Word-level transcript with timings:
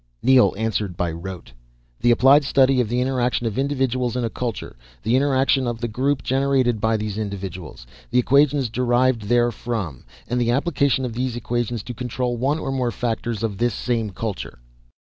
Neel 0.23 0.55
answered 0.57 0.97
by 0.97 1.11
rote. 1.11 1.53
"The 1.99 2.09
applied 2.09 2.43
study 2.43 2.81
of 2.81 2.89
the 2.89 2.99
interaction 2.99 3.45
of 3.45 3.59
individuals 3.59 4.15
in 4.17 4.25
a 4.25 4.31
culture, 4.31 4.75
the 5.03 5.15
interaction 5.15 5.67
of 5.67 5.79
the 5.79 5.87
group 5.87 6.23
generated 6.23 6.81
by 6.81 6.97
these 6.97 7.19
individuals, 7.19 7.85
the 8.09 8.17
equations 8.17 8.67
derived 8.67 9.21
therefrom, 9.29 10.03
and 10.27 10.41
the 10.41 10.49
application 10.49 11.05
of 11.05 11.13
these 11.13 11.35
equations 11.35 11.83
to 11.83 11.93
control 11.93 12.35
one 12.35 12.57
or 12.57 12.71
more 12.71 12.89
factors 12.89 13.43
of 13.43 13.59
this 13.59 13.75
same 13.75 14.09
culture." 14.09 14.57